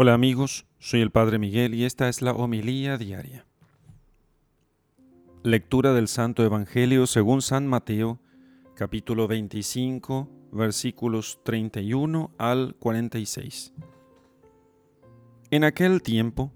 Hola 0.00 0.14
amigos, 0.14 0.64
soy 0.78 1.00
el 1.00 1.10
Padre 1.10 1.40
Miguel 1.40 1.74
y 1.74 1.84
esta 1.84 2.08
es 2.08 2.22
la 2.22 2.30
homilía 2.30 2.98
diaria. 2.98 3.44
Lectura 5.42 5.92
del 5.92 6.06
Santo 6.06 6.44
Evangelio 6.44 7.08
según 7.08 7.42
San 7.42 7.66
Mateo, 7.66 8.20
capítulo 8.76 9.26
25, 9.26 10.30
versículos 10.52 11.40
31 11.42 12.30
al 12.38 12.76
46. 12.78 13.74
En 15.50 15.64
aquel 15.64 16.00
tiempo, 16.00 16.52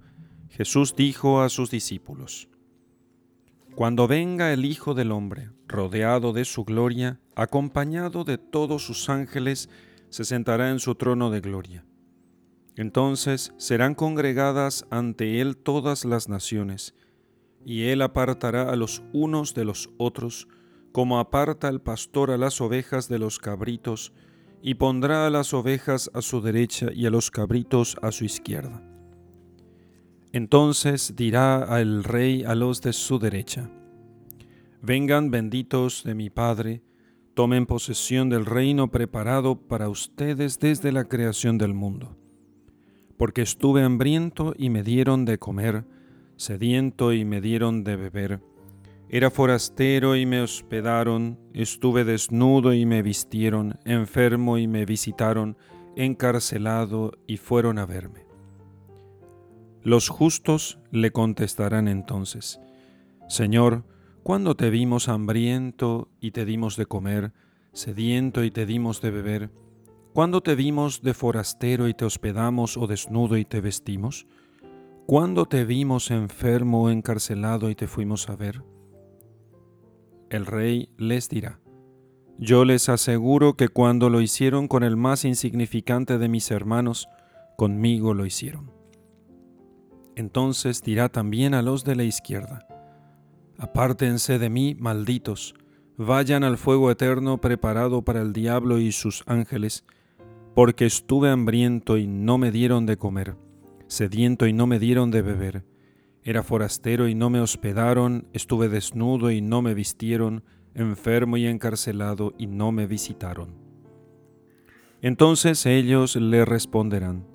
Jesús 0.48 0.95
dijo 0.95 1.43
a 1.43 1.48
sus 1.48 1.68
discípulos, 1.68 2.48
Cuando 3.74 4.06
venga 4.06 4.52
el 4.52 4.64
Hijo 4.64 4.95
del 4.95 5.11
Hombre, 5.11 5.50
rodeado 5.66 6.32
de 6.32 6.45
su 6.45 6.64
gloria, 6.64 7.18
acompañado 7.34 8.22
de 8.22 8.38
todos 8.38 8.86
sus 8.86 9.09
ángeles, 9.09 9.68
se 10.11 10.24
sentará 10.24 10.70
en 10.70 10.79
su 10.79 10.95
trono 10.95 11.29
de 11.32 11.40
gloria 11.40 11.84
entonces 12.77 13.52
serán 13.59 13.95
congregadas 13.95 14.86
ante 14.91 15.41
él 15.41 15.56
todas 15.56 16.05
las 16.05 16.28
naciones, 16.28 16.95
y 17.64 17.84
él 17.84 18.02
apartará 18.02 18.70
a 18.70 18.77
los 18.77 19.02
unos 19.12 19.55
de 19.55 19.64
los 19.64 19.91
otros, 19.98 20.48
como 20.91 21.19
aparta 21.19 21.69
el 21.69 21.80
pastor 21.80 22.30
a 22.30 22.38
las 22.38 22.61
ovejas 22.61 23.09
de 23.09 23.19
los 23.19 23.38
cabritos, 23.38 24.12
y 24.62 24.74
pondrá 24.74 25.27
a 25.27 25.30
las 25.30 25.55
ovejas 25.55 26.11
a 26.14 26.23
su 26.23 26.41
derecha 26.41 26.88
y 26.92 27.06
a 27.06 27.11
los 27.11 27.30
cabritos 27.30 27.97
a 28.00 28.12
su 28.12 28.24
izquierda. 28.24 28.83
Entonces 30.33 31.14
dirá 31.14 31.62
al 31.62 32.05
rey 32.05 32.45
a 32.45 32.55
los 32.55 32.80
de 32.80 32.92
su 32.92 33.19
derecha, 33.19 33.70
Vengan 34.84 35.30
benditos 35.30 36.02
de 36.02 36.16
mi 36.16 36.28
Padre, 36.28 36.83
tomen 37.34 37.66
posesión 37.66 38.28
del 38.28 38.45
reino 38.45 38.91
preparado 38.91 39.55
para 39.69 39.89
ustedes 39.89 40.59
desde 40.59 40.91
la 40.91 41.05
creación 41.05 41.56
del 41.56 41.73
mundo 41.73 42.16
porque 43.23 43.43
estuve 43.43 43.85
hambriento 43.85 44.53
y 44.59 44.69
me 44.69 44.83
dieron 44.83 45.25
de 45.25 45.39
comer, 45.39 45.85
sediento 46.35 47.12
y 47.12 47.25
me 47.25 47.41
dieron 47.41 47.84
de 47.84 47.95
beber. 47.95 48.41
Era 49.09 49.31
forastero 49.31 50.17
y 50.17 50.27
me 50.27 50.41
hospedaron, 50.41 51.39
estuve 51.55 52.03
desnudo 52.03 52.75
y 52.75 52.84
me 52.84 53.01
vistieron, 53.01 53.79
enfermo 53.84 54.59
y 54.59 54.67
me 54.67 54.84
visitaron, 54.87 55.56
encarcelado 55.95 57.12
y 57.29 57.37
fueron 57.37 57.79
a 57.79 57.87
verme. 57.87 58.27
Los 59.84 60.09
justos 60.09 60.81
le 60.91 61.12
contestarán 61.12 61.86
entonces, 61.86 62.59
Señor, 63.29 63.84
¿cuándo 64.25 64.57
te 64.57 64.69
vimos 64.69 65.09
hambriento 65.09 66.09
y 66.20 66.33
te 66.33 66.45
dimos 66.45 66.77
de 66.77 66.86
comer, 66.86 67.33
sediento 67.73 68.42
y 68.42 68.51
te 68.51 68.67
dimos 68.67 69.01
de 69.01 69.11
beber? 69.12 69.51
¿Cuándo 70.12 70.42
te 70.42 70.55
vimos 70.55 71.00
de 71.00 71.14
forastero 71.14 71.88
y 71.88 71.94
te 71.94 72.05
hospedamos 72.05 72.77
o 72.77 72.86
desnudo 72.86 73.38
y 73.38 73.46
te 73.46 73.62
vestimos? 73.62 74.27
¿Cuándo 75.06 75.46
te 75.46 75.64
vimos 75.64 76.10
enfermo 76.10 76.82
o 76.82 76.91
encarcelado 76.91 77.70
y 77.70 77.74
te 77.74 77.86
fuimos 77.86 78.28
a 78.28 78.36
ver? 78.36 78.62
El 80.28 80.44
rey 80.44 80.90
les 80.98 81.30
dirá, 81.30 81.60
yo 82.36 82.66
les 82.66 82.90
aseguro 82.90 83.56
que 83.56 83.68
cuando 83.68 84.10
lo 84.10 84.20
hicieron 84.20 84.68
con 84.68 84.83
el 84.83 84.98
más 84.98 85.24
insignificante 85.24 86.18
de 86.18 86.28
mis 86.28 86.50
hermanos, 86.50 87.08
conmigo 87.56 88.12
lo 88.12 88.27
hicieron. 88.27 88.70
Entonces 90.14 90.83
dirá 90.83 91.08
también 91.08 91.55
a 91.55 91.62
los 91.62 91.84
de 91.84 91.96
la 91.96 92.05
izquierda, 92.05 92.66
apártense 93.58 94.38
de 94.38 94.50
mí, 94.50 94.74
malditos, 94.78 95.55
vayan 95.96 96.44
al 96.44 96.58
fuego 96.58 96.90
eterno 96.90 97.40
preparado 97.40 98.02
para 98.02 98.20
el 98.20 98.34
diablo 98.34 98.78
y 98.78 98.92
sus 98.92 99.22
ángeles, 99.27 99.86
porque 100.55 100.86
estuve 100.86 101.31
hambriento 101.31 101.97
y 101.97 102.06
no 102.06 102.39
me 102.39 102.50
dieron 102.50 102.86
de 102.86 102.97
comer, 102.97 103.36
sediento 103.86 104.47
y 104.47 104.53
no 104.53 104.67
me 104.67 104.78
dieron 104.78 105.11
de 105.11 105.22
beber, 105.22 105.64
era 106.25 106.42
forastero 106.42 107.08
y 107.08 107.14
no 107.14 107.31
me 107.31 107.41
hospedaron, 107.41 108.28
estuve 108.33 108.69
desnudo 108.69 109.30
y 109.30 109.41
no 109.41 109.61
me 109.62 109.75
vistieron, 109.75 110.45
enfermo 110.75 111.36
y 111.36 111.46
encarcelado 111.46 112.33
y 112.39 112.46
no 112.46 112.70
me 112.70 112.86
visitaron. 112.86 113.55
Entonces 115.01 115.67
ellos 115.67 116.14
le 116.14 116.45
responderán, 116.45 117.27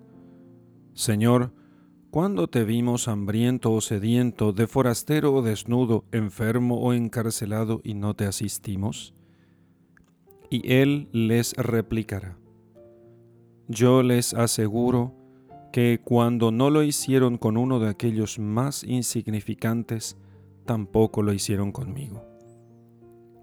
Señor, 0.93 1.51
¿cuándo 2.11 2.47
te 2.47 2.63
vimos 2.63 3.09
hambriento 3.09 3.73
o 3.73 3.81
sediento, 3.81 4.53
de 4.53 4.67
forastero 4.67 5.33
o 5.33 5.41
desnudo, 5.41 6.05
enfermo 6.13 6.79
o 6.79 6.93
encarcelado 6.93 7.81
y 7.83 7.93
no 7.93 8.15
te 8.15 8.25
asistimos? 8.25 9.13
Y 10.49 10.71
él 10.71 11.09
les 11.11 11.53
replicará, 11.57 12.37
yo 13.67 14.03
les 14.03 14.33
aseguro 14.33 15.13
que 15.71 15.99
cuando 16.03 16.51
no 16.51 16.69
lo 16.69 16.83
hicieron 16.83 17.37
con 17.37 17.57
uno 17.57 17.79
de 17.79 17.89
aquellos 17.89 18.39
más 18.39 18.83
insignificantes, 18.83 20.17
tampoco 20.65 21.21
lo 21.21 21.33
hicieron 21.33 21.71
conmigo. 21.71 22.23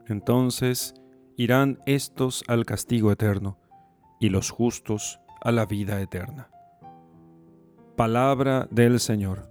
Entonces 0.07 0.95
irán 1.37 1.81
estos 1.87 2.45
al 2.49 2.65
castigo 2.65 3.13
eterno 3.13 3.59
y 4.21 4.29
los 4.29 4.51
justos 4.51 5.21
a 5.41 5.53
la 5.53 5.67
vida 5.67 6.01
eterna. 6.01 6.49
Palabra 7.97 8.67
del 8.71 9.01
Señor. 9.01 9.51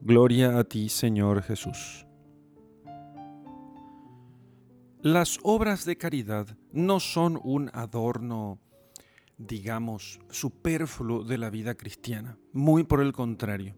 Gloria 0.00 0.58
a 0.58 0.64
ti, 0.64 0.88
Señor 0.88 1.42
Jesús. 1.42 2.06
Las 5.02 5.38
obras 5.42 5.84
de 5.84 5.96
caridad 5.96 6.56
no 6.72 6.98
son 6.98 7.38
un 7.42 7.70
adorno 7.74 8.58
digamos, 9.38 10.20
superfluo 10.30 11.24
de 11.24 11.38
la 11.38 11.50
vida 11.50 11.74
cristiana. 11.74 12.38
Muy 12.52 12.84
por 12.84 13.00
el 13.00 13.12
contrario. 13.12 13.74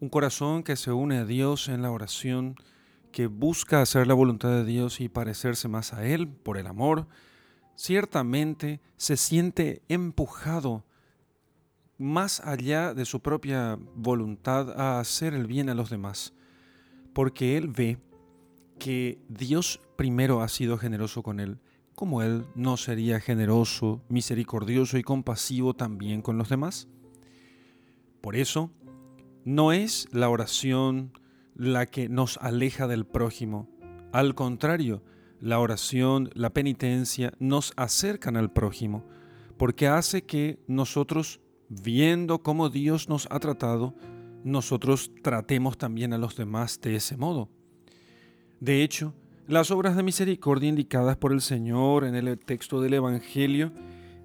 Un 0.00 0.08
corazón 0.08 0.62
que 0.62 0.76
se 0.76 0.92
une 0.92 1.18
a 1.18 1.24
Dios 1.24 1.68
en 1.68 1.82
la 1.82 1.90
oración, 1.90 2.56
que 3.12 3.26
busca 3.26 3.80
hacer 3.80 4.06
la 4.06 4.14
voluntad 4.14 4.50
de 4.50 4.64
Dios 4.64 5.00
y 5.00 5.08
parecerse 5.08 5.68
más 5.68 5.92
a 5.92 6.06
Él 6.06 6.28
por 6.28 6.58
el 6.58 6.66
amor, 6.66 7.06
ciertamente 7.74 8.80
se 8.96 9.16
siente 9.16 9.82
empujado 9.88 10.84
más 11.98 12.40
allá 12.40 12.92
de 12.92 13.06
su 13.06 13.20
propia 13.20 13.78
voluntad 13.94 14.78
a 14.78 15.00
hacer 15.00 15.32
el 15.32 15.46
bien 15.46 15.70
a 15.70 15.74
los 15.74 15.88
demás, 15.88 16.34
porque 17.14 17.56
Él 17.56 17.68
ve 17.68 17.98
que 18.78 19.18
Dios 19.28 19.80
primero 19.96 20.42
ha 20.42 20.48
sido 20.48 20.76
generoso 20.76 21.22
con 21.22 21.40
Él 21.40 21.58
como 21.96 22.22
Él 22.22 22.46
no 22.54 22.76
sería 22.76 23.18
generoso, 23.18 24.02
misericordioso 24.08 24.98
y 24.98 25.02
compasivo 25.02 25.74
también 25.74 26.22
con 26.22 26.38
los 26.38 26.48
demás? 26.48 26.88
Por 28.20 28.36
eso, 28.36 28.70
no 29.44 29.72
es 29.72 30.06
la 30.12 30.28
oración 30.28 31.12
la 31.54 31.86
que 31.86 32.08
nos 32.08 32.36
aleja 32.36 32.86
del 32.86 33.06
prójimo. 33.06 33.68
Al 34.12 34.34
contrario, 34.34 35.02
la 35.40 35.58
oración, 35.58 36.30
la 36.34 36.50
penitencia 36.50 37.32
nos 37.38 37.72
acercan 37.76 38.36
al 38.36 38.52
prójimo, 38.52 39.04
porque 39.56 39.88
hace 39.88 40.24
que 40.24 40.58
nosotros, 40.66 41.40
viendo 41.68 42.42
cómo 42.42 42.68
Dios 42.68 43.08
nos 43.08 43.26
ha 43.30 43.40
tratado, 43.40 43.94
nosotros 44.44 45.10
tratemos 45.22 45.78
también 45.78 46.12
a 46.12 46.18
los 46.18 46.36
demás 46.36 46.80
de 46.80 46.96
ese 46.96 47.16
modo. 47.16 47.48
De 48.60 48.82
hecho, 48.82 49.14
las 49.48 49.70
obras 49.70 49.96
de 49.96 50.02
misericordia 50.02 50.68
indicadas 50.68 51.16
por 51.16 51.32
el 51.32 51.40
Señor 51.40 52.04
en 52.04 52.14
el 52.14 52.38
texto 52.38 52.80
del 52.80 52.94
Evangelio 52.94 53.72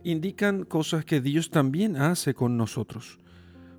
indican 0.03 0.63
cosas 0.65 1.05
que 1.05 1.21
Dios 1.21 1.51
también 1.51 1.95
hace 1.95 2.33
con 2.33 2.57
nosotros. 2.57 3.19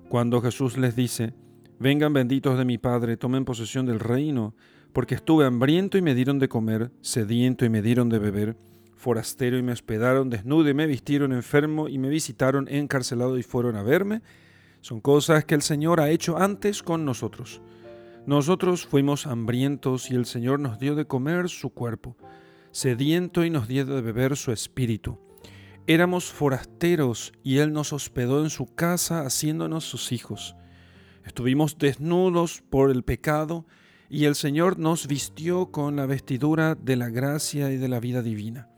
Cuando 0.07 0.41
Jesús 0.41 0.77
les 0.77 0.95
dice, 0.95 1.33
Vengan 1.79 2.13
benditos 2.13 2.57
de 2.57 2.63
mi 2.63 2.77
Padre, 2.77 3.17
tomen 3.17 3.43
posesión 3.43 3.85
del 3.85 3.99
reino, 3.99 4.55
porque 4.93 5.15
estuve 5.15 5.45
hambriento 5.45 5.97
y 5.97 6.01
me 6.01 6.15
dieron 6.15 6.39
de 6.39 6.47
comer, 6.47 6.91
sediento 7.01 7.65
y 7.65 7.69
me 7.69 7.81
dieron 7.81 8.07
de 8.07 8.19
beber, 8.19 8.55
forastero 8.95 9.57
y 9.57 9.63
me 9.63 9.73
hospedaron, 9.73 10.29
desnudo 10.29 10.69
y 10.69 10.73
me 10.73 10.87
vistieron, 10.87 11.33
enfermo 11.33 11.89
y 11.89 11.97
me 11.97 12.07
visitaron, 12.07 12.69
encarcelado 12.69 13.37
y 13.37 13.43
fueron 13.43 13.75
a 13.75 13.83
verme, 13.83 14.21
son 14.79 15.01
cosas 15.01 15.43
que 15.43 15.55
el 15.55 15.61
Señor 15.61 15.99
ha 15.99 16.09
hecho 16.09 16.37
antes 16.37 16.83
con 16.83 17.03
nosotros. 17.03 17.61
Nosotros 18.25 18.85
fuimos 18.85 19.27
hambrientos 19.27 20.09
y 20.09 20.15
el 20.15 20.25
Señor 20.25 20.61
nos 20.61 20.79
dio 20.79 20.95
de 20.95 21.05
comer 21.05 21.49
su 21.49 21.71
cuerpo, 21.71 22.15
sediento 22.71 23.43
y 23.43 23.49
nos 23.49 23.67
dio 23.67 23.85
de 23.85 24.01
beber 24.01 24.37
su 24.37 24.53
espíritu. 24.53 25.19
Éramos 25.87 26.31
forasteros 26.31 27.33
y 27.43 27.57
Él 27.57 27.73
nos 27.73 27.91
hospedó 27.91 28.41
en 28.41 28.49
su 28.49 28.73
casa 28.73 29.25
haciéndonos 29.25 29.83
sus 29.83 30.13
hijos. 30.13 30.55
Estuvimos 31.25 31.77
desnudos 31.77 32.63
por 32.69 32.91
el 32.91 33.03
pecado 33.03 33.65
y 34.09 34.23
el 34.23 34.35
Señor 34.35 34.79
nos 34.79 35.07
vistió 35.07 35.71
con 35.71 35.97
la 35.97 36.05
vestidura 36.05 36.75
de 36.75 36.95
la 36.95 37.09
gracia 37.09 37.73
y 37.73 37.77
de 37.77 37.89
la 37.89 37.99
vida 37.99 38.21
divina. 38.21 38.69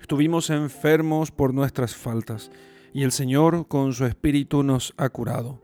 Estuvimos 0.00 0.50
enfermos 0.50 1.30
por 1.30 1.54
nuestras 1.54 1.94
faltas 1.94 2.50
y 2.92 3.04
el 3.04 3.12
Señor 3.12 3.68
con 3.68 3.92
su 3.92 4.06
espíritu 4.06 4.64
nos 4.64 4.92
ha 4.96 5.08
curado. 5.08 5.62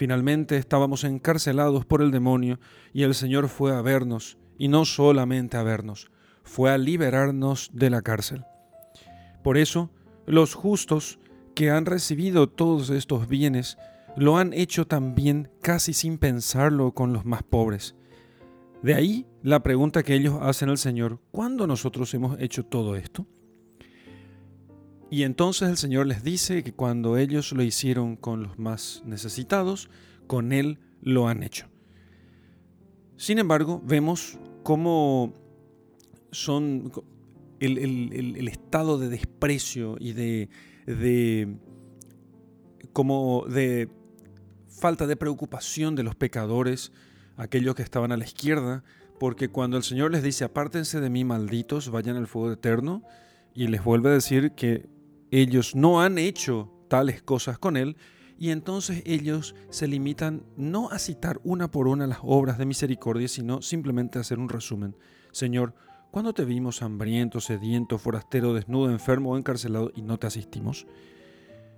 Finalmente 0.00 0.56
estábamos 0.56 1.04
encarcelados 1.04 1.84
por 1.84 2.00
el 2.00 2.10
demonio 2.10 2.58
y 2.94 3.02
el 3.02 3.14
Señor 3.14 3.50
fue 3.50 3.76
a 3.76 3.82
vernos, 3.82 4.38
y 4.56 4.68
no 4.68 4.86
solamente 4.86 5.58
a 5.58 5.62
vernos, 5.62 6.10
fue 6.42 6.70
a 6.70 6.78
liberarnos 6.78 7.68
de 7.74 7.90
la 7.90 8.00
cárcel. 8.00 8.46
Por 9.44 9.58
eso, 9.58 9.90
los 10.24 10.54
justos 10.54 11.18
que 11.54 11.70
han 11.70 11.84
recibido 11.84 12.48
todos 12.48 12.88
estos 12.88 13.28
bienes 13.28 13.76
lo 14.16 14.38
han 14.38 14.54
hecho 14.54 14.86
también 14.86 15.50
casi 15.60 15.92
sin 15.92 16.16
pensarlo 16.16 16.92
con 16.92 17.12
los 17.12 17.26
más 17.26 17.42
pobres. 17.42 17.94
De 18.82 18.94
ahí 18.94 19.26
la 19.42 19.62
pregunta 19.62 20.02
que 20.02 20.14
ellos 20.14 20.38
hacen 20.40 20.70
al 20.70 20.78
Señor, 20.78 21.20
¿cuándo 21.30 21.66
nosotros 21.66 22.14
hemos 22.14 22.40
hecho 22.40 22.64
todo 22.64 22.96
esto? 22.96 23.26
Y 25.10 25.24
entonces 25.24 25.68
el 25.68 25.76
Señor 25.76 26.06
les 26.06 26.22
dice 26.22 26.62
que 26.62 26.72
cuando 26.72 27.18
ellos 27.18 27.50
lo 27.52 27.64
hicieron 27.64 28.14
con 28.14 28.44
los 28.44 28.58
más 28.58 29.02
necesitados, 29.04 29.90
con 30.28 30.52
Él 30.52 30.78
lo 31.02 31.26
han 31.26 31.42
hecho. 31.42 31.66
Sin 33.16 33.38
embargo, 33.38 33.82
vemos 33.84 34.38
cómo 34.62 35.34
son 36.30 36.92
el, 37.58 38.48
estado 38.48 38.98
de 38.98 39.08
desprecio 39.08 39.96
y 39.98 40.12
de, 40.12 40.48
como 42.92 43.44
de 43.48 43.88
falta 44.68 45.08
de 45.08 45.16
preocupación 45.16 45.96
de 45.96 46.04
los 46.04 46.14
pecadores, 46.14 46.92
aquellos 47.36 47.74
que 47.74 47.82
estaban 47.82 48.12
a 48.12 48.16
la 48.16 48.24
izquierda, 48.24 48.84
porque 49.18 49.48
cuando 49.48 49.76
el 49.76 49.82
Señor 49.82 50.12
les 50.12 50.22
dice, 50.22 50.44
apártense 50.44 51.00
de 51.00 51.10
mí, 51.10 51.24
malditos, 51.24 51.90
vayan 51.90 52.16
al 52.16 52.28
fuego 52.28 52.52
eterno, 52.52 53.02
y 53.54 53.66
les 53.66 53.82
vuelve 53.82 54.10
a 54.10 54.12
decir 54.12 54.52
que 54.52 54.88
ellos 55.30 55.74
no 55.74 56.02
han 56.02 56.18
hecho 56.18 56.72
tales 56.88 57.22
cosas 57.22 57.58
con 57.58 57.76
Él, 57.76 57.96
y 58.40 58.50
entonces 58.50 59.02
ellos 59.04 59.54
se 59.68 59.86
limitan 59.86 60.44
no 60.56 60.90
a 60.90 60.98
citar 60.98 61.40
una 61.44 61.70
por 61.70 61.88
una 61.88 62.06
las 62.06 62.20
obras 62.22 62.56
de 62.56 62.64
misericordia, 62.64 63.28
sino 63.28 63.60
simplemente 63.60 64.16
a 64.16 64.22
hacer 64.22 64.38
un 64.38 64.48
resumen. 64.48 64.96
Señor, 65.30 65.74
¿cuándo 66.10 66.32
te 66.32 66.46
vimos 66.46 66.80
hambriento, 66.80 67.40
sediento, 67.40 67.98
forastero, 67.98 68.54
desnudo, 68.54 68.90
enfermo 68.90 69.32
o 69.32 69.36
encarcelado 69.36 69.92
y 69.94 70.00
no 70.00 70.18
te 70.18 70.26
asistimos? 70.26 70.86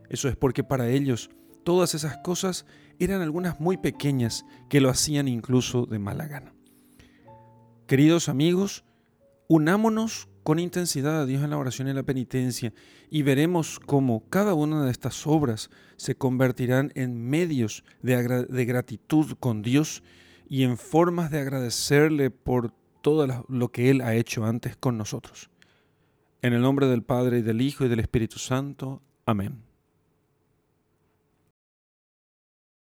Eso 0.08 0.28
es 0.28 0.36
porque 0.36 0.62
para 0.62 0.88
ellos 0.88 1.30
todas 1.64 1.94
esas 1.96 2.18
cosas 2.18 2.64
eran 3.00 3.22
algunas 3.22 3.58
muy 3.58 3.76
pequeñas 3.76 4.44
que 4.68 4.80
lo 4.80 4.88
hacían 4.88 5.26
incluso 5.26 5.86
de 5.86 5.98
mala 5.98 6.28
gana. 6.28 6.54
Queridos 7.88 8.28
amigos, 8.28 8.84
unámonos 9.48 10.28
con 10.42 10.58
intensidad 10.58 11.22
a 11.22 11.26
Dios 11.26 11.42
en 11.42 11.50
la 11.50 11.58
oración 11.58 11.88
y 11.88 11.92
la 11.92 12.02
penitencia 12.02 12.72
y 13.10 13.22
veremos 13.22 13.78
cómo 13.78 14.24
cada 14.28 14.54
una 14.54 14.84
de 14.84 14.90
estas 14.90 15.26
obras 15.26 15.70
se 15.96 16.14
convertirán 16.14 16.92
en 16.94 17.28
medios 17.28 17.84
de, 18.02 18.64
gratitud 18.64 19.34
con 19.38 19.62
Dios 19.62 20.02
y 20.48 20.64
en 20.64 20.76
formas 20.76 21.30
de 21.30 21.40
agradecerle 21.40 22.30
por 22.30 22.72
todo 23.02 23.44
lo 23.48 23.68
que 23.70 23.90
Él 23.90 24.00
ha 24.00 24.14
hecho 24.14 24.44
antes 24.44 24.76
con 24.76 24.96
nosotros. 24.96 25.50
En 26.40 26.52
el 26.52 26.62
nombre 26.62 26.86
del 26.86 27.02
Padre 27.02 27.38
y 27.38 27.42
del 27.42 27.60
Hijo 27.60 27.84
y 27.84 27.88
del 27.88 28.00
Espíritu 28.00 28.38
Santo. 28.38 29.02
Amén. 29.26 29.71